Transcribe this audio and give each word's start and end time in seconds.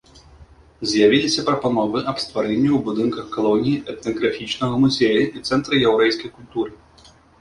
З'явіліся 0.91 1.43
прапановы 1.49 1.99
аб 2.11 2.17
стварэнні 2.23 2.67
ў 2.77 2.79
будынках 2.87 3.25
калоніі 3.35 3.83
этнаграфічнага 3.93 4.75
музея 4.87 5.21
і 5.37 5.43
цэнтра 5.51 5.73
яўрэйскай 5.89 6.29
культуры. 6.41 6.71